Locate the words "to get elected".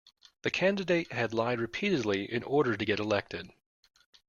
2.75-3.51